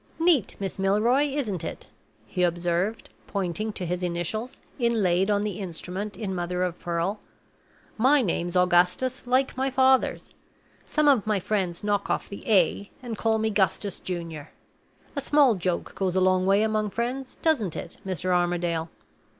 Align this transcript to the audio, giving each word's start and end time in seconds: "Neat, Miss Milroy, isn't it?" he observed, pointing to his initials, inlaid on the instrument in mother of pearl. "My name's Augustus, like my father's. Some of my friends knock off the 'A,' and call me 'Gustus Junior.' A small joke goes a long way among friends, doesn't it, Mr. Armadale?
"Neat, 0.17 0.55
Miss 0.59 0.79
Milroy, 0.79 1.25
isn't 1.25 1.63
it?" 1.63 1.85
he 2.25 2.41
observed, 2.41 3.09
pointing 3.27 3.71
to 3.73 3.85
his 3.85 4.01
initials, 4.01 4.59
inlaid 4.79 5.29
on 5.29 5.43
the 5.43 5.59
instrument 5.59 6.17
in 6.17 6.33
mother 6.33 6.63
of 6.63 6.79
pearl. 6.79 7.19
"My 7.99 8.23
name's 8.23 8.55
Augustus, 8.57 9.27
like 9.27 9.55
my 9.55 9.69
father's. 9.69 10.33
Some 10.83 11.07
of 11.07 11.27
my 11.27 11.39
friends 11.39 11.83
knock 11.83 12.09
off 12.09 12.29
the 12.29 12.41
'A,' 12.47 12.89
and 13.03 13.15
call 13.15 13.37
me 13.37 13.51
'Gustus 13.51 13.99
Junior.' 13.99 14.49
A 15.15 15.21
small 15.21 15.53
joke 15.53 15.93
goes 15.93 16.15
a 16.15 16.19
long 16.19 16.47
way 16.47 16.63
among 16.63 16.89
friends, 16.89 17.35
doesn't 17.43 17.75
it, 17.75 17.97
Mr. 18.03 18.31
Armadale? 18.33 18.89